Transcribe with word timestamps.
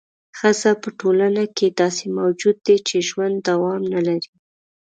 ښځه 0.37 0.71
په 0.81 0.89
ټولنه 0.99 1.43
کې 1.57 1.67
داسې 1.81 2.05
موجود 2.19 2.55
دی 2.67 2.77
چې 2.87 2.97
ژوند 3.09 3.35
دوام 3.49 3.81
نه 3.93 4.01
لري. 4.07 4.31